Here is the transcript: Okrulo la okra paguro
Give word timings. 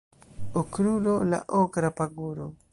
Okrulo 0.61 1.15
la 1.33 1.43
okra 1.61 1.95
paguro 2.01 2.53